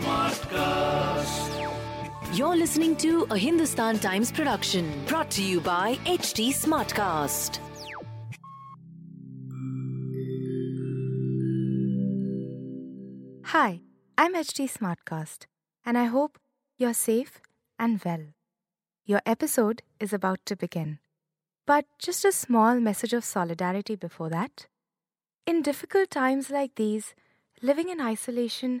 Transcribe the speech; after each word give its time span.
Smartcast. 0.00 1.50
You're 2.36 2.56
listening 2.56 2.96
to 2.96 3.26
a 3.30 3.36
Hindustan 3.36 3.98
Times 3.98 4.32
production 4.32 4.90
brought 5.06 5.30
to 5.32 5.42
you 5.42 5.60
by 5.60 5.96
HT 6.06 6.54
Smartcast. 6.54 7.58
Hi, 13.44 13.80
I'm 14.16 14.34
HT 14.34 14.70
Smartcast, 14.72 15.44
and 15.84 15.98
I 15.98 16.04
hope 16.04 16.38
you're 16.78 16.94
safe 16.94 17.42
and 17.78 18.02
well. 18.02 18.24
Your 19.04 19.20
episode 19.26 19.82
is 19.98 20.14
about 20.14 20.38
to 20.46 20.56
begin. 20.56 20.98
But 21.66 21.84
just 21.98 22.24
a 22.24 22.32
small 22.32 22.80
message 22.80 23.12
of 23.12 23.24
solidarity 23.24 23.96
before 23.96 24.30
that. 24.30 24.66
In 25.46 25.60
difficult 25.60 26.10
times 26.10 26.48
like 26.50 26.76
these, 26.76 27.14
living 27.60 27.90
in 27.90 28.00
isolation 28.00 28.80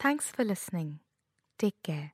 Thanks 0.00 0.30
for 0.30 0.44
listening. 0.44 0.90
Take 1.58 1.76
care. 1.82 2.06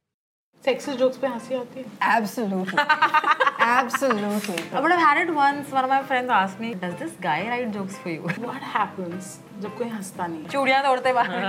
Sexist 0.67 0.99
jokes 0.99 1.17
पे 1.23 1.27
हंसी 1.27 1.55
आती 1.55 1.81
है 1.81 1.87
Absolutely. 2.11 2.85
Absolutely. 3.65 4.57
But 4.73 4.93
I've 4.93 5.03
had 5.07 5.19
it 5.25 5.33
once. 5.39 5.73
One 5.79 5.85
of 5.89 5.91
my 5.95 5.99
friends 6.13 6.31
asked 6.37 6.61
me, 6.65 6.71
"Does 6.85 6.95
this 7.03 7.13
guy 7.27 7.37
write 7.51 7.71
jokes 7.77 7.99
for 8.05 8.13
you?" 8.15 8.31
What 8.47 8.65
happens 8.77 9.29
जब 9.65 9.77
कोई 9.79 9.89
हंसता 9.97 10.27
नहीं 10.27 10.43
है? 10.43 10.49
चूड़ियाँ 10.55 10.83
तोड़ते 10.87 11.13
बाहर. 11.19 11.43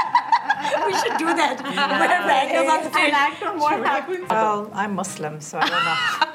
We 0.85 0.93
should 1.01 1.17
do 1.21 1.33
that. 1.41 1.61
Wear 1.65 2.21
bangles 2.29 2.69
on 2.75 2.79
An 2.79 2.91
stage. 2.91 3.13
actor, 3.23 3.51
what 3.65 3.85
happens? 3.91 4.29
Well, 4.29 4.63
I'm 4.83 4.95
Muslim, 5.01 5.39
so 5.49 5.59
I 5.59 5.69
don't 5.73 5.85
know. 5.89 6.28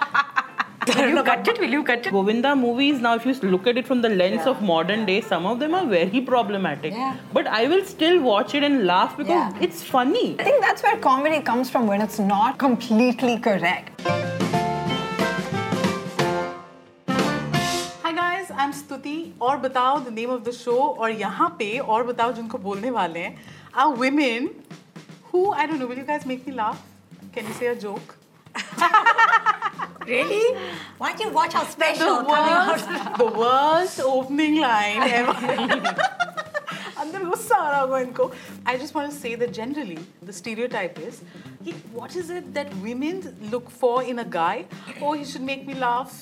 Will 0.97 1.09
you 1.11 1.23
cut 1.23 1.47
it? 1.47 1.59
Will 1.61 1.71
you 1.71 1.83
cut 1.85 2.07
it? 2.07 2.13
Govinda 2.13 2.55
movies 2.57 3.01
now, 3.01 3.15
if 3.15 3.25
you 3.27 3.33
look 3.51 3.67
at 3.67 3.77
it 3.79 3.87
from 3.87 4.01
the 4.03 4.09
lens 4.09 4.47
of 4.47 4.61
modern 4.63 5.05
day, 5.07 5.21
some 5.21 5.47
of 5.47 5.59
them 5.61 5.75
are 5.75 5.87
very 5.87 6.21
problematic. 6.21 6.93
Yeah. 6.95 7.17
But 7.33 7.47
I 7.47 7.67
will 7.69 7.85
still 7.85 8.21
watch 8.21 8.55
it 8.55 8.63
and 8.69 8.87
laugh 8.87 9.17
because 9.17 9.55
Yeah. 9.55 9.67
it's 9.69 9.83
funny. 9.83 10.25
I 10.39 10.45
think 10.49 10.61
that's 10.63 10.83
where 10.83 10.97
comedy 10.97 11.41
comes 11.51 11.71
from 11.71 11.87
when 11.87 12.01
it's 12.07 12.19
not 12.19 12.59
completely 12.59 13.37
correct. 13.39 14.03
Hi 18.03 18.13
guys, 18.21 18.51
I'm 18.57 18.73
Stuti. 18.73 19.17
और 19.41 19.57
बताओ 19.67 20.05
the 20.05 20.11
name 20.21 20.31
of 20.39 20.45
the 20.45 20.53
show 20.61 20.79
और 20.99 21.11
यहाँ 21.21 21.49
पे 21.59 21.69
और 21.79 22.05
बताओ 22.13 22.33
जिनको 22.41 22.59
बोलने 22.69 22.91
वाले 22.99 23.21
हैं 23.21 23.37
are 23.85 23.91
women 24.05 24.49
who 25.33 25.45
I 25.53 25.67
don't 25.67 25.79
know. 25.79 25.87
Will 25.93 25.99
you 26.05 26.09
guys 26.15 26.27
make 26.27 26.47
me 26.47 26.53
laugh? 26.63 26.83
Can 27.35 27.47
you 27.47 27.55
say 27.61 27.67
a 27.67 27.77
joke? 27.87 28.17
Really? 30.07 30.45
Why 30.99 31.13
don't 31.13 31.21
you 31.21 31.31
watch 31.31 31.55
our 31.55 31.65
The 31.65 31.71
special 31.73 32.25
coming 32.25 32.55
out? 32.55 32.69
worst, 32.69 32.89
the 33.19 33.27
worst 33.43 34.01
opening 34.01 34.57
line 34.61 35.03
ever. 35.19 35.35
अंदर 37.01 37.25
गुस्सा 37.25 37.57
आ 37.57 37.71
रहा 37.71 37.81
होगा 37.81 37.99
इनको 37.99 38.25
I 38.67 38.77
just 38.77 38.95
want 38.95 39.11
to 39.11 39.17
say 39.19 39.35
that 39.43 39.53
generally 39.59 39.99
the 40.23 40.33
stereotype 40.33 40.99
is 40.99 41.21
कि 41.65 41.73
what 41.93 42.17
is 42.17 42.31
it 42.31 42.53
that 42.55 42.75
women 42.89 43.23
look 43.55 43.71
for 43.71 44.03
in 44.03 44.19
a 44.19 44.25
guy? 44.25 44.57
Oh, 45.01 45.13
he 45.13 45.25
should 45.25 45.47
make 45.53 45.67
me 45.67 45.75
laugh. 45.75 46.13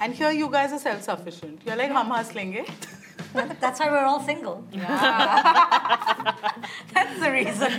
And 0.00 0.14
here 0.14 0.30
you 0.30 0.48
guys 0.50 0.72
are 0.72 0.78
self-sufficient. 0.78 1.62
You're 1.66 1.76
like 1.76 1.92
हम 1.92 2.12
हंस 2.16 2.34
लेंगे. 2.34 2.64
That's 3.60 3.80
why 3.80 3.88
we're 3.90 4.04
all 4.04 4.22
single. 4.22 4.58
That's 6.92 7.16
the 7.20 7.30
reason. 7.30 7.72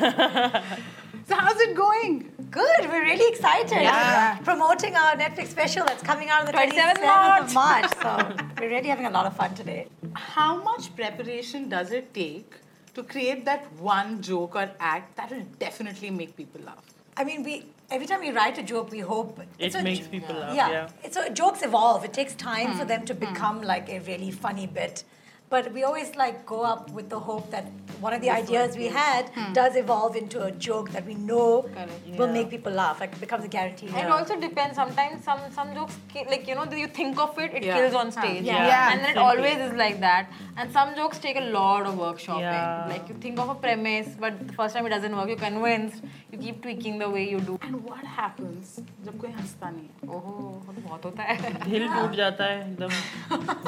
So 1.30 1.36
how's 1.36 1.60
it 1.68 1.76
going? 1.76 2.16
Good. 2.53 2.81
We're 2.91 3.01
really 3.01 3.29
excited. 3.33 3.81
Yeah. 3.81 4.37
Promoting 4.45 4.95
our 4.95 5.17
Netflix 5.17 5.47
special 5.49 5.87
that's 5.87 6.03
coming 6.03 6.29
out 6.29 6.41
on 6.41 6.47
the 6.47 6.53
27th 6.53 6.97
27th 6.97 7.41
of 7.41 7.55
March. 7.55 7.91
So 8.03 8.45
we're 8.61 8.69
really 8.69 8.89
having 8.89 9.07
a 9.07 9.11
lot 9.11 9.25
of 9.25 9.35
fun 9.35 9.55
today. 9.55 9.87
How 10.13 10.63
much 10.63 10.95
preparation 10.95 11.71
does 11.71 11.93
it 11.93 12.13
take 12.13 12.53
to 12.95 13.03
create 13.05 13.47
that 13.47 13.73
one 13.81 14.21
joke 14.21 14.55
or 14.55 14.71
act 14.79 15.17
that 15.17 15.31
will 15.31 15.47
definitely 15.59 16.11
make 16.11 16.37
people 16.37 16.61
laugh? 16.61 16.85
I 17.17 17.25
mean, 17.25 17.43
we 17.43 17.65
every 17.91 18.07
time 18.07 18.21
we 18.21 18.33
write 18.33 18.59
a 18.59 18.63
joke, 18.63 18.91
we 18.91 19.01
hope 19.01 19.41
It 19.59 19.75
a 19.75 19.83
makes 19.83 20.01
jo- 20.01 20.11
people 20.11 20.35
laugh, 20.35 20.55
Yeah, 20.55 20.71
yeah. 20.71 20.89
it's 21.03 21.17
a, 21.17 21.31
jokes 21.31 21.63
evolve. 21.63 22.05
It 22.05 22.13
takes 22.13 22.35
time 22.35 22.73
for 22.73 22.83
hmm. 22.83 22.89
them 22.89 23.07
to 23.07 23.15
hmm. 23.15 23.21
become 23.21 23.63
like 23.63 23.89
a 23.89 24.01
really 24.01 24.31
funny 24.31 24.67
bit 24.67 25.05
But 25.52 25.68
we 25.74 25.84
always 25.88 26.10
like 26.20 26.46
go 26.46 26.62
up 26.70 26.90
with 26.96 27.10
the 27.10 27.18
hope 27.26 27.52
that 27.52 27.68
one 28.06 28.14
of 28.16 28.20
the 28.24 28.30
ideas 28.30 28.76
we 28.80 28.88
had 28.96 29.30
does 29.54 29.78
evolve 29.82 30.18
into 30.22 30.42
a 30.44 30.50
joke 30.66 30.90
that 30.96 31.06
we 31.06 31.14
know 31.16 31.70
will 32.18 32.28
make 32.34 32.50
people 32.50 32.74
laugh. 32.80 33.00
Like 33.00 33.14
it 33.14 33.22
becomes 33.22 33.46
a 33.46 33.48
guarantee. 33.48 33.88
It 34.02 34.12
also 34.16 34.38
depends. 34.42 34.76
Sometimes 34.76 35.24
some 35.30 35.40
some 35.60 35.72
jokes 35.78 35.96
ki- 36.14 36.26
like 36.34 36.50
you 36.50 36.56
know 36.58 36.66
you 36.82 36.90
think 37.00 37.22
of 37.28 37.40
it, 37.46 37.56
it 37.60 37.64
Yeah. 37.68 37.78
kills 37.78 37.96
on 38.02 38.12
stage. 38.18 38.44
Yeah. 38.50 38.68
Yeah. 38.72 38.92
And 38.92 39.00
then 39.06 39.12
it 39.12 39.22
Same 39.22 39.30
always 39.30 39.64
is 39.70 39.74
like 39.84 40.02
that. 40.02 40.36
And 40.58 40.76
some 40.80 40.94
jokes 41.00 41.24
take 41.28 41.40
a 41.44 41.46
lot 41.56 41.88
of 41.92 41.96
workshopping. 42.04 42.42
Yeah. 42.50 42.92
Like 42.92 43.08
you 43.14 43.16
think 43.28 43.40
of 43.46 43.56
a 43.56 43.58
premise, 43.68 44.12
but 44.26 44.44
the 44.52 44.60
first 44.60 44.76
time 44.76 44.86
it 44.92 44.96
doesn't 44.98 45.16
work, 45.22 45.30
you're 45.36 45.44
convinced. 45.46 46.04
You 46.34 46.38
keep 46.44 46.62
tweaking 46.68 47.00
the 47.06 47.10
way 47.16 47.24
you 47.30 47.40
do. 47.52 47.58
And 47.70 47.82
what 47.94 48.04
happens 48.20 48.76
जब 49.08 49.18
कोई 49.24 49.32
हंसता 49.40 49.70
नहीं 49.70 49.88
है? 49.88 50.10
ओह 50.16 50.30
वो 50.68 50.74
तो 50.76 50.82
बहुत 50.88 51.06
होता 51.06 51.24
है 51.32 51.54
दिल 51.70 51.88
टूट 51.96 52.16
जाता 52.22 52.52
है 52.52 52.60
एकदम 52.70 52.90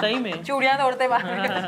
सही 0.02 0.20
में 0.28 0.32
चूड़ियाँ 0.44 0.78
तोड़ते 0.84 1.08
बाहर 1.16 1.68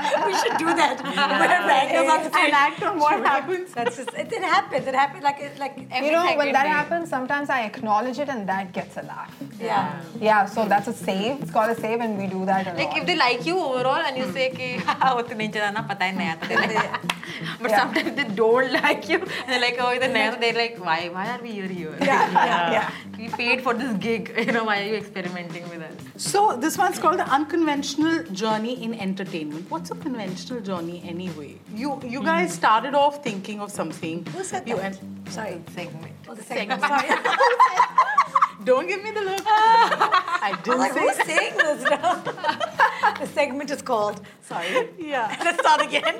we 0.26 0.32
should 0.40 0.56
do 0.58 0.66
that. 0.80 1.00
Yeah. 1.04 2.46
An 2.46 2.52
act 2.52 2.82
on 2.82 2.98
what 2.98 3.18
happens. 3.24 3.72
That's 3.72 3.96
just, 3.96 4.12
it, 4.14 4.32
it 4.32 4.42
happens. 4.42 4.86
It 4.86 4.94
happens 4.94 5.22
like 5.22 5.40
it, 5.40 5.58
like. 5.58 5.76
you 5.78 6.12
know 6.12 6.36
when 6.36 6.52
that 6.52 6.66
happens, 6.66 7.08
sometimes 7.08 7.50
I 7.50 7.62
acknowledge 7.62 8.18
it 8.18 8.28
and 8.28 8.48
that 8.48 8.72
gets 8.72 8.96
a 8.96 9.02
laugh. 9.02 9.34
Yeah. 9.60 10.02
Yeah. 10.20 10.46
So 10.46 10.66
that's 10.66 10.88
a 10.88 10.92
save. 10.92 11.42
It's 11.42 11.50
called 11.50 11.70
a 11.70 11.78
save, 11.80 12.00
and 12.00 12.18
we 12.18 12.26
do 12.26 12.44
that 12.46 12.66
a 12.66 12.70
like 12.70 12.78
lot. 12.78 12.88
Like 12.88 12.96
if 13.00 13.06
they 13.06 13.16
like 13.16 13.46
you 13.46 13.58
overall 13.58 14.02
and 14.08 14.16
you 14.16 14.32
say 14.32 14.50
okay, 14.52 14.80
ah, 14.86 15.14
But 17.60 17.70
yeah. 17.70 17.78
sometimes 17.78 18.16
they 18.16 18.24
don't 18.34 18.72
like 18.72 19.08
you. 19.08 19.18
And 19.18 19.48
they're 19.48 19.60
like 19.60 19.76
oh 19.78 19.98
the 19.98 20.08
naya 20.08 20.36
they're 20.40 20.52
like 20.54 20.78
why 20.78 21.08
why 21.08 21.28
are 21.30 21.42
we 21.42 21.52
here 21.52 21.68
here? 21.68 21.96
Yeah. 22.00 22.32
yeah. 22.32 22.72
yeah. 22.72 22.90
We 23.18 23.28
paid 23.28 23.62
for 23.62 23.74
this 23.74 23.92
gig. 23.98 24.32
You 24.46 24.52
know 24.52 24.64
why 24.64 24.80
are 24.82 24.86
you 24.86 24.94
experimenting 24.94 25.68
with 25.68 25.82
us? 25.82 25.92
So 26.16 26.56
this 26.56 26.78
one's 26.78 26.98
called 26.98 27.18
the 27.18 27.28
unconventional 27.28 28.24
journey 28.42 28.82
in 28.82 28.94
entertainment. 28.94 29.70
What's 29.70 29.89
a 29.90 29.94
conventional 29.94 30.60
journey 30.60 31.02
anyway? 31.06 31.58
You 31.74 32.00
you 32.04 32.22
guys 32.22 32.50
hmm. 32.50 32.60
started 32.62 32.94
off 32.94 33.22
thinking 33.22 33.60
of 33.60 33.70
something. 33.70 34.24
Who 34.26 34.44
said 34.44 34.68
you 34.68 34.76
that? 34.76 34.98
en- 35.00 35.26
Sorry. 35.30 35.62
segment 35.74 36.14
Oh, 36.28 36.34
the 36.34 36.42
segment. 36.42 36.80
Sorry. 36.80 37.08
Don't 38.64 38.86
give 38.86 39.02
me 39.02 39.10
the 39.10 39.22
look. 39.22 39.42
Ah. 39.46 40.38
I 40.42 40.52
didn't 40.62 40.78
like, 40.78 40.92
say 40.92 41.00
who's 41.00 41.26
saying 41.26 41.56
this 41.56 41.82
now? 41.90 42.14
the 43.20 43.26
segment 43.26 43.70
is 43.70 43.82
called. 43.82 44.20
Sorry. 44.42 44.88
Yeah. 44.98 45.34
Let's 45.42 45.60
start 45.60 45.82
again. 45.82 46.18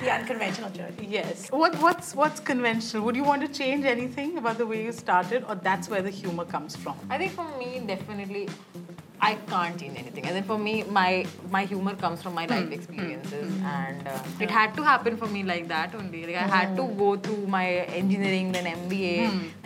the 0.00 0.10
unconventional 0.10 0.70
journey. 0.70 1.06
Yes. 1.08 1.48
What 1.50 1.78
what's 1.80 2.14
what's 2.14 2.40
conventional? 2.40 3.04
Would 3.04 3.16
you 3.16 3.24
want 3.24 3.42
to 3.42 3.48
change 3.48 3.84
anything 3.84 4.36
about 4.38 4.58
the 4.58 4.66
way 4.66 4.84
you 4.84 4.92
started, 4.92 5.44
or 5.48 5.54
that's 5.54 5.88
where 5.88 6.02
the 6.02 6.10
humor 6.10 6.44
comes 6.44 6.76
from? 6.76 6.96
I 7.08 7.18
think 7.18 7.32
for 7.32 7.48
me 7.58 7.80
definitely 7.86 8.48
I 9.25 9.35
can't 9.49 9.79
change 9.79 9.97
anything. 9.99 10.25
And 10.29 10.35
then 10.37 10.43
for 10.47 10.57
me, 10.61 10.71
my 10.95 11.25
my 11.51 11.59
humor 11.67 11.91
comes 11.99 12.21
from 12.23 12.33
my 12.39 12.43
Hmm. 12.45 12.53
life 12.53 12.71
experiences, 12.77 13.53
and 13.73 14.09
uh, 14.13 14.15
it 14.45 14.51
had 14.55 14.73
to 14.79 14.83
happen 14.87 15.15
for 15.21 15.29
me 15.35 15.43
like 15.51 15.69
that 15.69 15.93
only. 15.99 16.23
Like 16.29 16.39
I 16.41 16.47
had 16.55 16.73
to 16.79 16.87
go 17.03 17.11
through 17.27 17.37
my 17.53 17.63
engineering, 18.01 18.49
then 18.57 18.67
MBA, 18.73 19.13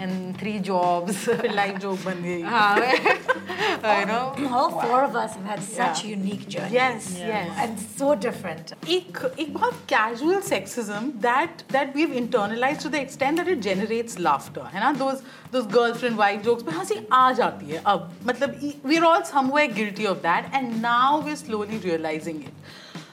and 0.06 0.38
three 0.44 0.60
jobs. 0.68 1.24
फिर 1.42 1.56
life 1.62 1.80
joke 1.86 2.06
बन 2.10 2.22
गई. 2.28 2.38
हाँ, 2.52 3.98
you 4.00 4.06
know. 4.12 4.50
All 4.60 4.70
four 4.84 5.04
of 5.04 5.16
us 5.16 5.36
have 5.36 5.46
had 5.54 5.64
such 5.64 6.04
Yeah. 6.04 6.12
unique 6.12 6.46
journeys. 6.48 6.74
Yes, 6.78 7.10
yes. 7.32 7.52
And 7.66 7.80
so 7.98 8.14
different. 8.28 8.74
एक 8.98 9.24
एक 9.40 9.54
बहुत 9.58 9.82
casual 9.96 10.42
sexism 10.52 11.10
that 11.28 11.66
that 11.78 11.94
we've 12.00 12.16
internalized 12.22 12.86
to 12.88 12.94
the 12.98 13.02
extent 13.08 13.38
that 13.44 13.52
it 13.56 13.66
generates 13.72 14.20
laughter 14.30 14.70
है 14.76 14.86
ना 14.86 14.94
those 15.04 15.26
those 15.58 15.68
girlfriend 15.80 16.18
wife 16.24 16.42
jokes 16.52 16.64
पे 16.70 16.78
हंसी 16.80 16.96
आ 17.24 17.26
जाती 17.42 17.70
है 17.76 17.82
अब 17.96 18.10
मतलब 18.32 18.58
we're 18.94 19.06
all 19.12 19.24
somewhere 19.43 19.69
guilty 19.69 20.07
of 20.07 20.23
that 20.23 20.51
and 20.53 20.83
now 20.83 21.21
we're 21.21 21.37
slowly 21.45 21.79
realizing 21.79 22.43
it 22.43 22.55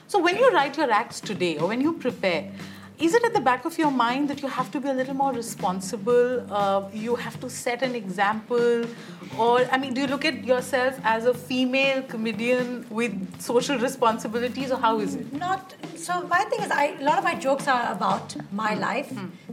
so 0.06 0.18
when 0.26 0.36
you 0.42 0.50
write 0.56 0.76
your 0.76 0.90
acts 0.90 1.20
today 1.20 1.56
or 1.58 1.68
when 1.68 1.80
you 1.80 1.92
prepare 2.04 2.44
is 3.06 3.14
it 3.18 3.24
at 3.26 3.32
the 3.32 3.40
back 3.40 3.64
of 3.68 3.76
your 3.78 3.90
mind 3.90 4.28
that 4.30 4.42
you 4.42 4.48
have 4.54 4.70
to 4.72 4.80
be 4.84 4.88
a 4.90 4.92
little 4.92 5.14
more 5.20 5.32
responsible 5.32 6.26
uh, 6.58 6.82
you 6.92 7.14
have 7.16 7.38
to 7.44 7.48
set 7.48 7.82
an 7.88 7.94
example 8.00 8.84
or 9.46 9.54
i 9.76 9.78
mean 9.84 9.94
do 9.94 10.02
you 10.04 10.10
look 10.12 10.26
at 10.32 10.44
yourself 10.50 11.00
as 11.14 11.24
a 11.32 11.34
female 11.46 12.02
comedian 12.14 12.70
with 13.00 13.16
social 13.48 13.78
responsibilities 13.86 14.70
or 14.76 14.80
how 14.86 14.94
is 15.06 15.14
it 15.22 15.32
Not 15.32 15.74
so. 15.96 16.14
My 16.28 16.44
thing 16.50 16.60
is, 16.66 16.70
I 16.70 16.84
a 17.00 17.04
lot 17.06 17.18
of 17.18 17.24
my 17.24 17.34
jokes 17.46 17.66
are 17.72 17.92
about 17.92 18.34
my 18.60 18.74
life. 18.74 19.10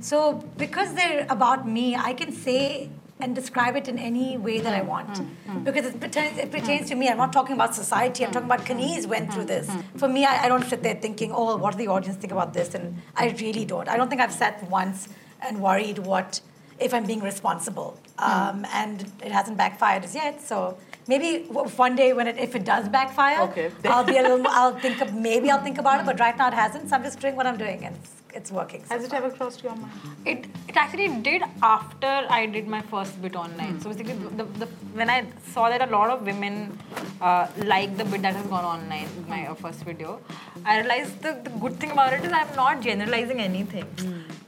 So 0.10 0.20
because 0.62 0.94
they're 1.00 1.26
about 1.36 1.68
me, 1.78 1.86
I 2.10 2.14
can 2.22 2.32
say 2.32 2.90
and 3.20 3.34
describe 3.36 3.76
it 3.76 3.88
in 3.88 3.98
any 3.98 4.38
way 4.38 4.60
that 4.60 4.74
I 4.74 4.82
want 4.82 5.10
mm, 5.10 5.26
mm, 5.48 5.56
mm. 5.56 5.64
because 5.64 5.86
it 5.86 6.00
pertains, 6.00 6.38
it 6.38 6.52
pertains 6.52 6.88
to 6.90 6.96
me. 6.96 7.10
I'm 7.10 7.18
not 7.18 7.34
talking 7.34 7.56
about 7.56 7.74
society. 7.74 8.24
I'm 8.24 8.32
talking 8.32 8.48
about 8.48 8.66
Kaniz 8.66 9.08
went 9.08 9.34
through 9.34 9.46
this. 9.46 9.70
For 9.96 10.08
me, 10.08 10.24
I, 10.26 10.46
I 10.46 10.48
don't 10.48 10.64
sit 10.64 10.84
there 10.84 10.96
thinking, 10.96 11.32
oh, 11.32 11.58
what 11.58 11.72
do 11.72 11.78
the 11.80 11.88
audience 11.88 12.18
think 12.18 12.32
about 12.32 12.54
this? 12.54 12.76
And 12.76 13.02
I 13.16 13.30
really 13.42 13.66
don't. 13.66 13.90
I 13.90 13.98
don't 13.98 14.10
think 14.10 14.22
I've 14.22 14.34
sat 14.34 14.70
once 14.70 15.10
and 15.42 15.62
worried 15.62 16.00
what 16.00 16.42
if 16.80 16.94
I'm 16.94 17.06
being 17.06 17.22
responsible. 17.22 18.00
Um, 18.20 18.66
and 18.72 19.12
it 19.24 19.32
hasn't 19.32 19.58
backfired 19.58 20.04
as 20.04 20.14
yet. 20.14 20.42
So 20.42 20.78
maybe 21.08 21.44
one 21.86 21.96
day 21.96 22.14
when 22.14 22.28
it, 22.28 22.38
if 22.38 22.56
it 22.56 22.64
does 22.66 22.90
backfire, 22.90 23.42
Okay. 23.48 23.72
I'll 23.86 24.04
be 24.04 24.18
a 24.18 24.22
little. 24.22 24.48
I'll 24.60 24.78
think 24.86 25.02
of 25.02 25.14
maybe 25.14 25.50
I'll 25.52 25.64
think 25.64 25.78
about 25.78 26.00
it, 26.02 26.06
but 26.06 26.20
right 26.20 26.38
now 26.38 26.48
it 26.50 26.54
hasn't. 26.54 26.90
So 26.90 26.96
I'm 26.96 27.04
just 27.04 27.20
doing 27.20 27.36
what 27.36 27.46
I'm 27.48 27.58
doing, 27.58 27.86
and 27.86 27.96
it's, 27.96 28.12
it's 28.40 28.52
working. 28.52 28.84
so 28.86 28.96
Has 28.96 29.04
it 29.06 29.12
far. 29.12 29.24
ever 29.24 29.30
crossed 29.36 29.64
your 29.64 29.76
mind? 29.76 29.92
It, 30.26 30.46
it 30.68 30.76
actually 30.76 31.08
did 31.30 31.42
after 31.64 32.08
I 32.30 32.46
did 32.46 32.68
my 32.68 32.82
first 32.82 33.22
bit 33.22 33.36
online. 33.36 33.80
So 33.82 33.90
basically, 33.90 34.14
the, 34.14 34.44
the, 34.62 34.66
when 34.94 35.10
I 35.10 35.26
saw 35.54 35.70
that 35.70 35.82
a 35.88 35.92
lot 35.92 36.10
of 36.10 36.26
women 36.26 36.78
uh, 37.22 37.48
like 37.74 37.98
the 37.98 38.06
bit 38.06 38.22
that 38.24 38.36
has 38.36 38.46
gone 38.48 38.66
online, 38.66 39.08
my 39.28 39.48
uh, 39.48 39.54
first 39.56 39.84
video, 39.84 40.20
I 40.66 40.80
realized 40.80 41.22
the, 41.22 41.40
the 41.44 41.50
good 41.52 41.80
thing 41.80 41.92
about 41.92 42.14
it 42.14 42.24
is 42.26 42.32
I'm 42.32 42.56
not 42.56 42.82
generalizing 42.82 43.40
anything. 43.40 43.86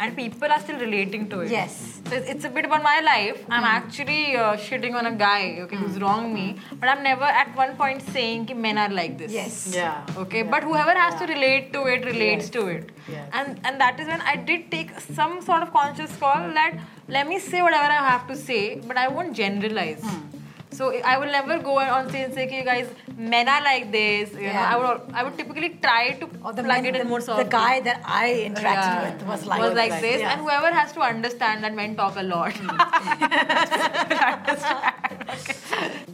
And 0.01 0.15
people 0.15 0.49
are 0.49 0.59
still 0.61 0.79
relating 0.79 1.27
to 1.31 1.41
it. 1.41 1.51
Yes. 1.51 1.99
So 2.07 2.15
it's, 2.15 2.29
it's 2.29 2.45
a 2.45 2.49
bit 2.49 2.63
about 2.65 2.81
my 2.83 3.01
life. 3.01 3.43
I'm 3.49 3.65
actually 3.65 4.35
uh, 4.37 4.53
shitting 4.55 4.93
on 4.95 5.05
a 5.07 5.11
guy, 5.13 5.59
okay, 5.63 5.75
who's 5.75 5.99
wronged 5.99 6.33
me. 6.33 6.55
But 6.79 6.87
I'm 6.87 7.03
never 7.03 7.25
at 7.25 7.53
one 7.55 7.75
point 7.75 8.01
saying 8.13 8.45
that 8.45 8.55
men 8.57 8.77
are 8.77 8.87
like 8.89 9.17
this. 9.17 9.31
Yes. 9.31 9.71
Yeah. 9.75 10.05
Okay, 10.17 10.43
but 10.43 10.63
whoever 10.63 10.93
has 10.97 11.19
to 11.19 11.25
relate 11.33 11.73
to 11.73 11.85
it 11.87 12.05
relates 12.05 12.45
Yes. 12.45 12.49
to 12.51 12.67
it. 12.67 12.91
Yes. 13.09 13.29
And 13.33 13.59
and 13.65 13.81
that 13.81 13.99
is 13.99 14.07
when 14.07 14.21
I 14.21 14.37
did 14.37 14.71
take 14.71 14.97
some 15.19 15.41
sort 15.41 15.63
of 15.63 15.73
conscious 15.73 16.15
call 16.15 16.47
that 16.61 16.79
let 17.09 17.27
me 17.27 17.37
say 17.39 17.61
whatever 17.61 17.91
I 17.99 18.01
have 18.11 18.25
to 18.27 18.37
say, 18.37 18.63
but 18.87 18.95
I 18.97 19.09
won't 19.09 19.35
generalize. 19.35 20.01
Hmm. 20.01 20.38
So 20.78 20.86
I 21.08 21.18
will 21.22 21.30
never 21.32 21.56
go 21.64 21.74
on 21.80 22.08
stage 22.08 22.22
and 22.28 22.34
say, 22.36 22.44
"Okay, 22.46 22.62
guys, 22.68 22.88
men 23.32 23.48
are 23.56 23.60
like 23.66 23.84
this." 23.92 24.32
You 24.32 24.46
know, 24.46 24.54
Yeah. 24.54 24.70
I 24.70 24.78
would 24.80 25.12
I 25.20 25.22
would 25.26 25.36
typically 25.40 25.68
try 25.84 26.00
to 26.22 26.28
Or 26.42 26.52
the, 26.52 26.64
plug 26.68 26.82
men- 26.82 26.88
it 26.90 26.96
in 27.00 27.02
the, 27.04 27.08
more 27.12 27.20
the 27.20 27.26
softly. 27.26 27.44
guy 27.54 27.74
that 27.88 28.00
I 28.22 28.24
interacted 28.48 28.90
Yeah. 28.94 29.04
with 29.04 29.22
was 29.28 29.46
like 29.52 29.62
was 29.66 29.76
like 29.82 29.94
this, 30.06 30.18
yeah. 30.24 30.32
and 30.32 30.40
whoever 30.48 30.72
has 30.80 30.92
to 30.98 31.04
understand 31.10 31.62
that 31.68 31.78
men 31.82 31.94
talk 32.02 32.16
a 32.16 32.26
lot. 32.32 32.58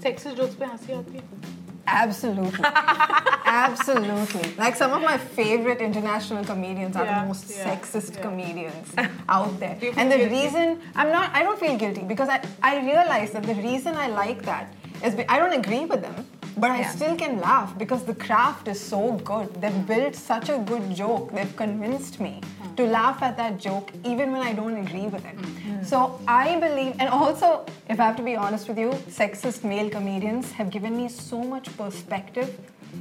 Sexist 0.02 0.36
jokes 0.42 0.54
पे 0.60 0.66
हंसी 0.74 0.92
आती 0.98 1.16
है? 1.18 1.53
Absolutely. 1.87 2.65
Absolutely. 3.45 4.51
Like 4.57 4.75
some 4.75 4.91
of 4.93 5.01
my 5.01 5.17
favorite 5.17 5.79
international 5.81 6.43
comedians 6.43 6.95
are 6.95 7.05
Yeah, 7.05 7.21
the 7.21 7.27
most 7.27 7.49
yeah, 7.49 7.65
sexist 7.75 8.15
yeah. 8.15 8.21
comedians 8.21 8.93
out 9.29 9.59
there. 9.59 9.77
And 9.97 10.11
the 10.11 10.17
guilty? 10.17 10.35
reason 10.35 10.81
I'm 10.95 11.11
not, 11.11 11.31
I 11.33 11.43
don't 11.43 11.59
feel 11.59 11.77
guilty 11.77 12.01
because 12.01 12.29
I, 12.29 12.41
I 12.63 12.79
realize 12.85 13.31
that 13.31 13.43
the 13.43 13.55
reason 13.55 13.95
I 13.95 14.07
like 14.07 14.41
that 14.43 14.73
is 15.03 15.15
I 15.29 15.37
don't 15.39 15.53
agree 15.53 15.85
with 15.85 16.01
them, 16.01 16.25
but 16.57 16.71
I 16.71 16.79
Yeah. 16.79 16.91
still 16.95 17.15
can 17.15 17.39
laugh 17.39 17.77
because 17.77 18.03
the 18.03 18.15
craft 18.15 18.67
is 18.67 18.79
so 18.79 19.01
good. 19.31 19.61
They've 19.61 19.85
built 19.85 20.15
such 20.15 20.49
a 20.49 20.57
good 20.57 20.85
joke. 20.95 21.31
They've 21.31 21.55
convinced 21.55 22.19
me 22.19 22.41
to 22.77 22.85
hmm. 22.85 22.91
laugh 22.91 23.21
at 23.21 23.37
that 23.37 23.57
joke 23.57 23.91
even 24.03 24.31
when 24.31 24.41
I 24.41 24.53
don't 24.53 24.77
agree 24.77 25.07
with 25.07 25.25
it. 25.25 25.35
Hmm. 25.35 25.55
Hmm. 25.65 25.83
So 25.83 26.19
I 26.27 26.59
believe, 26.59 26.95
and 26.99 27.09
also, 27.09 27.65
if 27.89 27.99
I 27.99 28.03
have 28.03 28.15
to 28.17 28.23
be 28.23 28.35
honest 28.35 28.67
with 28.69 28.77
you, 28.77 28.91
sexist 29.19 29.63
male 29.63 29.89
comedians 29.89 30.51
have 30.53 30.69
given 30.69 30.97
me 30.97 31.09
so 31.09 31.43
much 31.43 31.75
perspective. 31.77 32.57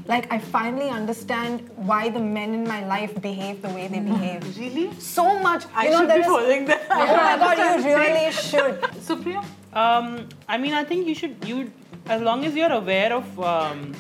Like, 0.06 0.30
I 0.32 0.38
finally 0.38 0.88
understand 0.90 1.70
why 1.76 2.08
the 2.08 2.20
men 2.20 2.52
in 2.52 2.64
my 2.66 2.84
life 2.84 3.20
behave 3.22 3.62
the 3.62 3.68
way 3.68 3.86
they 3.86 4.00
behave. 4.00 4.58
Really? 4.58 4.92
So 4.98 5.38
much. 5.38 5.64
I 5.74 5.84
you 5.84 5.90
know, 5.92 5.98
should 6.00 6.08
be 6.08 6.20
is- 6.20 6.26
following 6.26 6.64
that. 6.66 6.82
Oh 6.90 7.06
my 7.16 7.36
god, 7.38 7.58
you 7.58 7.84
really 7.96 8.32
should. 8.32 8.80
Supriya? 9.08 9.44
Um, 9.72 10.28
I 10.48 10.56
mean, 10.58 10.72
I 10.74 10.84
think 10.84 11.06
you 11.06 11.14
should 11.14 11.36
you 11.44 11.70
as 12.06 12.20
long 12.20 12.44
as 12.44 12.54
you're 12.54 12.72
aware 12.72 13.12
of 13.14 13.40
um, 13.40 13.94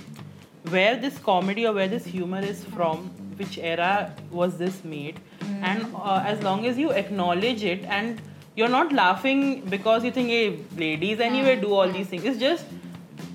where 0.68 0.96
this 0.96 1.18
comedy 1.18 1.66
or 1.66 1.72
where 1.72 1.88
this 1.88 2.04
humor 2.04 2.40
is 2.40 2.64
from, 2.64 3.10
which 3.36 3.58
era 3.58 4.14
was 4.30 4.58
this 4.58 4.84
made, 4.84 5.20
and 5.62 5.86
uh, 5.96 6.22
as 6.26 6.42
long 6.42 6.66
as 6.66 6.78
you 6.78 6.90
acknowledge 6.90 7.64
it 7.64 7.84
and 7.84 8.20
you're 8.56 8.68
not 8.68 8.92
laughing 8.92 9.62
because 9.62 10.04
you 10.04 10.10
think, 10.10 10.28
hey, 10.28 10.58
ladies 10.76 11.20
anyway 11.20 11.60
do 11.60 11.72
all 11.72 11.88
these 11.88 12.06
things. 12.06 12.24
It's 12.24 12.38
just 12.38 12.64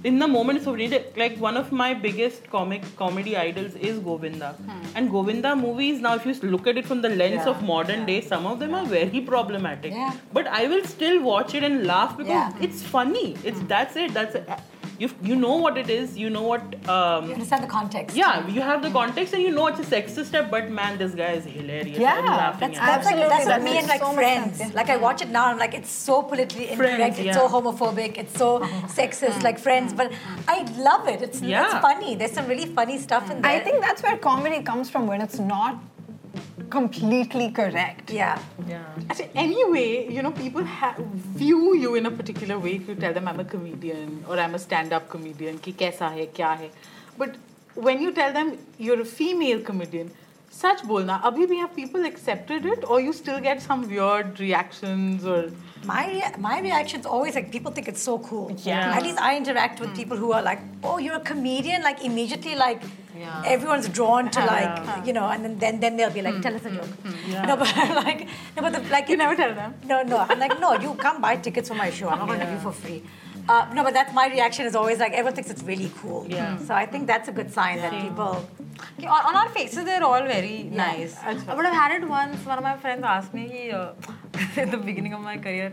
in 0.04 0.20
the 0.20 0.28
moment 0.28 0.58
it's 0.58 0.66
so 0.66 0.74
really- 0.74 1.04
like 1.22 1.38
one 1.46 1.58
of 1.62 1.72
my 1.72 1.94
biggest 2.06 2.50
comic 2.56 2.84
comedy 3.02 3.36
idols 3.38 3.76
is 3.90 4.00
Govinda. 4.00 4.50
Hmm. 4.54 4.80
And 4.96 5.12
Govinda 5.12 5.56
movies 5.56 6.00
now 6.00 6.16
if 6.16 6.26
you 6.26 6.34
look 6.56 6.68
at 6.68 6.78
it 6.78 6.86
from 6.86 7.02
the 7.02 7.10
lens 7.10 7.44
Yeah. 7.46 7.50
of 7.54 7.64
modern 7.64 8.06
day, 8.06 8.22
some 8.22 8.48
of 8.54 8.60
them 8.60 8.76
are 8.80 8.86
very 8.86 9.22
problematic. 9.22 9.94
Yeah. 9.94 10.12
But 10.40 10.48
I 10.48 10.68
will 10.68 10.84
still 10.96 11.22
watch 11.22 11.56
it 11.62 11.64
and 11.64 11.86
laugh 11.86 12.18
because 12.18 12.32
Yeah. 12.60 12.68
it's 12.68 12.84
funny. 12.98 13.28
It's 13.44 13.60
hmm. 13.60 13.68
that's 13.68 13.96
it. 13.96 14.14
That's 14.20 14.36
it. 14.36 14.50
You 15.00 15.10
you 15.24 15.36
know 15.42 15.56
what 15.66 15.78
it 15.82 15.90
is. 15.90 16.18
You 16.22 16.30
know 16.30 16.42
what. 16.44 16.62
Um, 16.96 17.28
You 17.28 17.34
understand 17.34 17.64
the 17.64 17.68
context. 17.68 18.16
yeah, 18.22 18.46
you 18.56 18.62
have 18.62 18.82
the 18.86 18.90
context 18.98 19.34
and 19.34 19.42
you 19.42 19.52
know 19.58 19.68
it's 19.68 19.80
a 19.80 19.84
sexist 19.84 20.26
step. 20.32 20.50
But 20.56 20.70
man, 20.80 20.98
this 20.98 21.14
guy 21.22 21.32
is 21.40 21.46
hilarious. 21.46 21.98
Yeah, 21.98 22.16
I'm 22.16 22.26
That's, 22.26 22.54
at 22.54 22.60
that's, 22.60 22.80
like, 22.80 22.90
Absolutely, 22.90 23.30
that's 23.30 23.46
what 23.46 23.56
that 23.56 23.64
me 23.64 23.78
and 23.78 23.88
like 23.88 24.02
so 24.02 24.12
friends. 24.14 24.58
sense, 24.58 24.72
yeah. 24.74 24.80
Like 24.80 24.90
I 24.90 24.98
watch 24.98 25.22
it 25.22 25.30
now, 25.30 25.46
I'm 25.52 25.58
like, 25.58 25.74
it's 25.74 25.90
so 25.90 26.22
politically 26.24 26.70
incorrect, 26.72 26.98
Friends, 27.16 27.20
it's 27.20 27.38
so 27.38 27.48
homophobic, 27.48 28.18
it's 28.18 28.38
so 28.38 28.60
sexist, 29.00 29.42
like 29.44 29.58
friends. 29.68 29.94
But 29.94 30.12
I 30.48 30.58
love 30.90 31.08
it. 31.08 31.22
It's, 31.22 31.38
it's 31.38 31.48
Yeah. 31.56 31.80
funny. 31.80 32.16
There's 32.16 32.32
some 32.34 32.48
really 32.48 32.66
funny 32.66 32.98
stuff 32.98 33.32
in 33.32 33.42
there. 33.42 33.52
I 33.52 33.60
think 33.60 33.82
that's 33.82 34.04
where 34.04 34.18
comedy 34.18 34.62
comes 34.64 34.90
from 34.90 35.08
when 35.08 35.22
it's 35.22 35.40
not 35.40 35.76
completely 36.70 37.52
correct. 37.52 38.12
Yeah. 38.12 38.40
Yeah. 38.68 38.84
Actually, 39.10 39.32
anyway, 39.36 40.08
you 40.14 40.22
know, 40.22 40.32
people 40.32 40.64
ha- 40.64 40.96
view 41.00 41.76
you 41.76 41.96
in 41.96 42.06
a 42.06 42.12
particular 42.12 42.58
way 42.60 42.76
if 42.76 42.88
you 42.88 42.96
tell 42.96 43.14
them 43.14 43.28
I'm 43.28 43.40
a 43.40 43.46
comedian 43.46 44.24
or 44.28 44.40
I'm 44.40 44.56
a 44.56 44.60
stand-up 44.60 45.10
comedian, 45.10 45.60
ki 45.60 45.74
kaisa 45.74 46.10
hai, 46.10 46.28
kya 46.28 46.58
hai. 46.58 46.70
But 47.18 47.36
when 47.76 48.02
you 48.02 48.12
tell 48.12 48.34
them 48.34 48.58
you're 48.78 49.02
a 49.02 49.06
female 49.06 49.62
comedian, 49.62 50.12
such 50.50 50.84
bolna, 50.84 51.20
abhi 51.24 51.48
bhi 51.48 51.58
have 51.60 51.76
people 51.76 52.06
accepted 52.06 52.66
it 52.66 52.84
or 52.90 53.00
you 53.00 53.14
still 53.14 53.40
get 53.40 53.62
some 53.62 53.88
weird 53.90 54.40
reactions 54.40 55.26
or... 55.26 55.52
My 55.86 56.08
rea- 56.08 56.34
my 56.38 56.60
reaction's 56.60 57.06
always 57.06 57.36
like 57.36 57.52
people 57.52 57.72
think 57.72 57.88
it's 57.88 58.02
so 58.02 58.20
cool. 58.20 58.52
Yeah. 58.64 58.96
At 58.98 59.04
least 59.04 59.18
I 59.20 59.38
interact 59.38 59.80
with 59.80 59.96
people 59.96 60.18
who 60.18 60.34
are 60.34 60.42
like, 60.42 60.60
oh, 60.84 60.98
you're 60.98 61.16
a 61.16 61.22
comedian. 61.22 61.84
Like 61.84 62.04
immediately, 62.04 62.56
like 62.56 62.82
Yeah. 63.18 63.44
everyone's 63.54 63.88
drawn 64.00 64.30
to 64.32 64.42
like 64.50 64.76
Yeah. 64.80 65.06
you 65.06 65.14
know, 65.14 65.30
and 65.30 65.46
then 65.46 65.56
then, 65.64 65.80
then 65.80 65.96
they'll 65.96 66.12
be 66.18 66.22
like, 66.22 66.42
tell 66.42 66.54
us 66.60 66.66
a 66.66 66.72
joke. 66.72 66.92
No, 67.48 67.56
but 67.62 67.74
like 68.02 68.28
no, 68.58 68.62
but 68.66 68.74
the, 68.74 68.82
like 68.90 69.08
You 69.08 69.18
never 69.24 69.36
tell 69.42 69.56
them? 69.56 69.74
No, 69.86 70.02
no. 70.04 70.18
I'm 70.18 70.40
like, 70.40 70.60
no, 70.60 70.74
you 70.74 70.94
come 70.96 71.22
buy 71.22 71.34
tickets 71.48 71.70
for 71.70 71.76
my 71.76 71.90
show. 71.92 72.10
I'm 72.10 72.20
not 72.20 72.28
going 72.28 72.40
to 72.42 72.46
give 72.46 72.56
you 72.56 72.60
for 72.60 72.74
free. 72.74 73.02
Uh, 73.48 73.66
no, 73.74 73.84
but 73.84 73.94
that's 73.94 74.14
my 74.14 74.28
reaction 74.28 74.66
is 74.66 74.76
always 74.76 75.00
like 75.00 75.14
everyone 75.14 75.34
thinks 75.34 75.50
it's 75.50 75.64
really 75.64 75.92
cool. 76.02 76.26
Yeah. 76.30 76.58
So 76.58 76.74
I 76.74 76.86
think 76.86 77.08
that's 77.08 77.30
a 77.30 77.32
good 77.32 77.52
sign 77.54 77.78
that 77.78 77.94
people. 78.02 78.46
Okay, 78.98 79.08
on, 79.08 79.36
our 79.36 79.50
faces, 79.50 79.86
they're 79.86 80.04
all 80.04 80.24
very 80.24 80.64
nice. 80.64 81.16
Acha. 81.16 81.46
But 81.46 81.66
I've 81.66 81.74
had 81.74 82.02
it 82.02 82.08
once. 82.08 82.46
One 82.46 82.58
of 82.58 82.64
my 82.64 82.78
friends 82.78 83.04
asked 83.04 83.34
me 83.34 83.72
uh, 83.72 83.94
at 84.58 84.72
the 84.72 84.78
beginning 84.78 85.14
of 85.14 85.22
my 85.22 85.38
career 85.38 85.72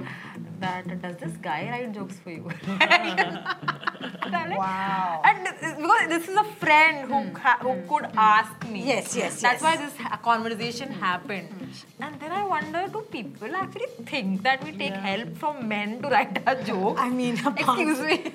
that 0.60 0.90
uh, 0.90 0.94
does 0.94 1.16
this 1.16 1.36
guy 1.36 1.68
write 1.70 1.92
jokes 1.92 2.18
for 2.18 2.30
you? 2.30 2.48
Wow. 4.58 5.22
And 5.24 5.44
because 5.82 6.08
this 6.08 6.28
is 6.28 6.36
a 6.36 6.44
friend 6.44 7.08
who 7.08 7.20
hmm. 7.20 7.34
ha- 7.34 7.58
who 7.60 7.74
could 7.88 8.06
hmm. 8.10 8.18
ask 8.18 8.68
me. 8.68 8.84
Yes, 8.86 9.16
yes, 9.16 9.40
That's 9.40 9.62
yes. 9.62 9.62
why 9.62 9.76
this 9.76 9.94
conversation 10.22 10.92
happened. 10.92 11.50
Hmm. 11.50 12.04
And 12.04 12.20
then 12.20 12.32
I 12.32 12.44
wonder, 12.44 12.86
do 12.92 13.02
people 13.10 13.54
actually 13.54 13.86
think 14.04 14.42
that 14.42 14.64
we 14.64 14.72
take 14.72 14.94
help 14.94 15.36
from 15.36 15.68
men 15.68 16.00
to 16.02 16.08
write 16.08 16.42
a 16.46 16.56
joke? 16.62 16.96
I 16.98 17.08
mean, 17.10 17.34
excuse 17.34 18.00
me. 18.00 18.32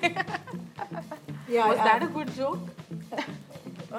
Yeah, 1.48 1.68
Was 1.68 1.76
that 1.78 2.02
a 2.02 2.06
good 2.06 2.34
joke? 2.34 2.60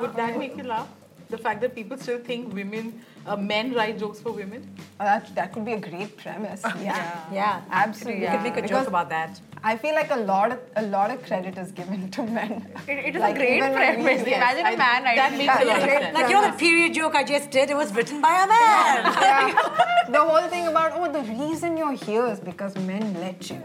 Would 0.01 0.15
that 0.15 0.37
make 0.37 0.57
you 0.57 0.63
laugh? 0.63 0.87
The 1.29 1.37
fact 1.37 1.61
that 1.61 1.73
people 1.73 1.97
still 1.97 2.19
think 2.19 2.53
women, 2.53 3.01
uh, 3.25 3.35
men 3.35 3.73
write 3.73 3.97
jokes 3.97 4.19
for 4.19 4.31
women? 4.31 4.69
Oh, 4.99 5.05
that, 5.05 5.33
that 5.35 5.51
could 5.53 5.65
be 5.65 5.73
a 5.73 5.79
great 5.79 6.15
premise. 6.17 6.61
Yeah. 6.81 7.23
Yeah, 7.31 7.61
Absolutely. 7.71 8.23
You 8.23 8.29
could 8.29 8.43
make 8.43 8.57
a 8.57 8.61
Because 8.61 8.69
joke 8.81 8.87
about 8.87 9.09
that. 9.09 9.39
I 9.63 9.77
feel 9.77 9.95
like 9.95 10.11
a 10.11 10.17
lot 10.17 10.51
of 10.51 10.59
a 10.75 10.81
lot 10.81 11.09
of 11.09 11.23
credit 11.25 11.57
is 11.57 11.71
given 11.71 12.11
to 12.11 12.23
men. 12.23 12.67
It, 12.87 12.97
it 13.07 13.15
is 13.15 13.21
Like, 13.21 13.35
a 13.35 13.39
great 13.39 13.57
even 13.57 13.71
when 13.71 13.97
we- 13.97 14.03
premise. 14.03 14.27
yes, 14.27 14.37
Imagine 14.37 14.65
a 14.65 14.69
I- 14.69 14.75
man 14.75 15.03
that 15.05 15.17
writing 15.17 15.37
makes 15.37 15.53
a 15.61 15.65
lot 15.65 15.77
of 15.81 15.85
Yeah. 15.87 15.99
sense. 16.01 16.17
Like, 16.17 16.27
you 16.29 16.35
know, 16.35 16.51
the 16.51 16.57
period 16.57 16.93
joke 16.93 17.15
I 17.15 17.23
just 17.23 17.49
did, 17.49 17.69
it 17.69 17.77
was 17.77 17.95
written 17.95 18.21
by 18.21 18.33
a 18.43 18.47
man. 18.55 18.97
Yeah. 19.27 20.09
the 20.17 20.19
whole 20.19 20.47
thing 20.49 20.67
about 20.67 20.91
oh 20.97 21.09
the 21.11 21.23
reason 21.31 21.77
you're 21.77 21.93
here 22.07 22.27
is 22.27 22.39
because 22.41 22.75
men 22.77 23.13
let 23.21 23.49
you 23.49 23.59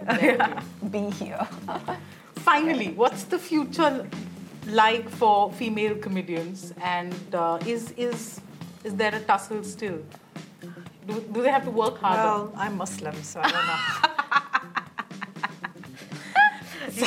be 0.96 1.10
here. 1.10 1.46
Finally, 2.36 2.90
what's 3.02 3.24
the 3.24 3.38
future 3.38 4.06
like 4.68 5.08
for 5.08 5.52
female 5.52 5.96
comedians? 5.96 6.72
And 6.82 7.14
uh, 7.34 7.58
is 7.66 7.92
is 7.96 8.40
is 8.84 8.94
there 8.94 9.14
a 9.14 9.20
tussle 9.20 9.64
still? 9.64 9.98
Do, 11.06 11.20
do 11.32 11.42
they 11.42 11.50
have 11.50 11.64
to 11.64 11.70
work 11.70 11.98
harder? 11.98 12.22
Well, 12.22 12.52
I'm 12.56 12.76
Muslim, 12.76 13.14
so 13.22 13.40
I 13.42 13.50
don't 13.50 13.66
know. 13.66 13.80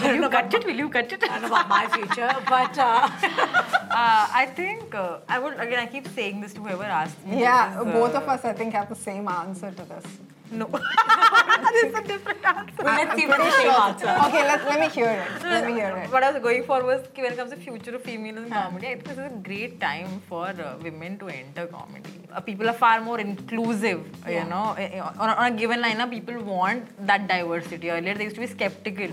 Will 0.10 0.16
you 0.24 0.30
cut 0.30 0.54
it? 0.54 0.66
Will 0.66 0.76
you 0.76 0.90
cut 0.90 1.12
it? 1.12 1.24
I 1.24 1.28
don't 1.28 1.42
know 1.42 1.48
about 1.48 1.70
my 1.70 1.88
future, 1.88 2.36
but 2.50 2.78
uh, 2.78 3.10
Uh, 3.92 4.26
I 4.32 4.46
think 4.46 4.96
uh, 4.96 5.20
I 5.28 5.38
would 5.38 5.60
again. 5.60 5.80
I 5.80 5.86
keep 5.86 6.08
saying 6.08 6.40
this 6.40 6.54
to 6.54 6.62
whoever 6.62 6.84
asks 6.84 7.22
me. 7.26 7.42
Yeah, 7.42 7.76
this 7.76 7.88
is, 7.88 7.94
both 7.94 8.16
uh, 8.16 8.20
of 8.20 8.30
us 8.30 8.46
I 8.46 8.54
think 8.54 8.74
have 8.74 8.88
the 8.88 8.96
same 8.96 9.28
answer 9.28 9.70
to 9.70 9.84
this. 9.84 10.06
No, 10.52 10.66
this 11.74 11.84
is 11.90 11.96
a 11.96 12.02
different 12.04 12.46
answer. 12.46 12.84
let's 12.84 13.16
see 13.16 13.24
if 13.24 13.30
it's 13.30 13.44
the 13.46 13.52
same 13.52 13.70
answer. 13.72 14.08
Okay, 14.28 14.44
let, 14.50 14.66
let 14.66 14.80
me 14.82 14.90
hear 14.90 15.10
it. 15.10 15.44
Let 15.44 15.66
me 15.66 15.74
hear 15.74 15.96
it. 15.98 16.12
What 16.12 16.24
I 16.24 16.32
was 16.32 16.42
going 16.44 16.64
for 16.66 16.84
was 16.84 17.02
ki 17.14 17.22
when 17.24 17.32
it 17.34 17.38
comes 17.38 17.52
to 17.52 17.58
future 17.58 17.96
of 17.96 18.02
female 18.04 18.38
in 18.38 18.50
comedy, 18.50 18.88
I 18.88 18.96
think 18.96 19.06
this 19.06 19.18
is 19.18 19.32
a 19.32 19.36
great 19.50 19.80
time 19.80 20.22
for 20.28 20.48
uh, 20.48 20.78
women 20.84 21.18
to 21.20 21.30
enter 21.30 21.68
comedy. 21.68 22.10
Uh, 22.34 22.42
people 22.42 22.68
are 22.68 22.74
far 22.74 23.00
more 23.02 23.20
inclusive, 23.20 24.02
you 24.28 24.44
know. 24.54 24.76
Eh, 24.78 24.90
eh, 24.98 25.00
On 25.24 25.30
a, 25.30 25.34
on 25.34 25.54
a 25.54 25.56
given 25.56 25.82
lineup, 25.82 26.10
people 26.12 26.42
want 26.44 26.84
that 27.08 27.28
diversity. 27.30 27.90
Earlier, 27.90 28.14
they 28.16 28.26
used 28.26 28.36
to 28.36 28.42
be 28.42 28.48
skeptical, 28.48 29.12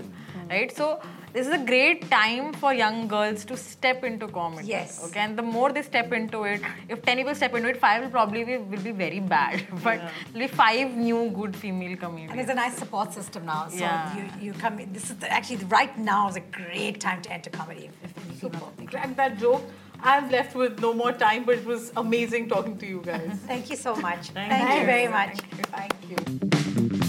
right? 0.49 0.75
So 0.75 0.99
this 1.33 1.47
is 1.47 1.53
a 1.53 1.63
great 1.65 2.09
time 2.09 2.53
for 2.53 2.73
young 2.73 3.07
girls 3.07 3.45
to 3.45 3.57
step 3.57 4.03
into 4.03 4.27
comedy. 4.27 4.67
Yes. 4.67 5.03
Okay, 5.05 5.19
and 5.19 5.37
the 5.37 5.41
more 5.41 5.71
they 5.71 5.81
step 5.81 6.11
into 6.11 6.43
it, 6.43 6.61
if 6.87 7.01
ten 7.01 7.17
people 7.17 7.35
step 7.35 7.53
into 7.55 7.69
it, 7.69 7.77
five 7.77 8.03
will 8.03 8.09
probably 8.09 8.43
be, 8.43 8.57
will 8.57 8.81
be 8.81 8.91
very 8.91 9.19
bad, 9.19 9.65
but 9.83 10.01
there'll 10.33 10.47
be 10.47 10.47
five 10.47 10.95
new 10.95 11.29
good 11.31 11.55
female 11.55 11.97
comedians. 11.97 12.31
And 12.31 12.39
there's 12.39 12.49
a 12.49 12.53
nice 12.55 12.77
support 12.77 13.13
system 13.13 13.45
now. 13.45 13.67
So 13.69 13.77
Yeah. 13.77 14.17
you, 14.17 14.47
you 14.47 14.53
come 14.53 14.79
in. 14.79 14.93
This 14.93 15.09
is 15.09 15.17
the, 15.17 15.31
actually 15.31 15.57
right 15.65 15.97
now 15.97 16.29
is 16.29 16.35
a 16.35 16.41
great 16.61 16.99
time 16.99 17.21
to 17.23 17.31
enter 17.31 17.49
comedy. 17.49 17.89
If, 18.03 18.17
if 18.17 18.43
you 18.43 18.49
female. 18.49 18.73
Crack 18.87 19.15
that 19.15 19.37
joke. 19.37 19.63
I'm 20.01 20.29
left 20.29 20.55
with 20.55 20.79
no 20.79 20.93
more 20.93 21.11
time, 21.11 21.43
but 21.43 21.57
it 21.57 21.65
was 21.65 21.91
amazing 21.97 22.47
talking 22.47 22.77
to 22.77 22.85
you 22.85 23.01
guys. 23.05 23.31
Thank 23.45 23.69
you 23.69 23.75
so 23.75 23.95
much. 23.95 24.29
Thank 24.29 24.51
Thank, 24.51 24.73
you 24.73 24.79
you. 24.79 24.85
very 24.85 25.07
much. 25.07 25.37
Thank 25.41 26.09
you. 26.09 26.15
Thank 26.15 27.03
you. 27.03 27.08